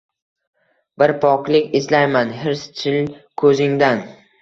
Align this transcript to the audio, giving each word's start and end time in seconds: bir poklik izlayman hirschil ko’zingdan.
bir 1.03 1.13
poklik 1.27 1.69
izlayman 1.81 2.35
hirschil 2.41 3.15
ko’zingdan. 3.45 4.07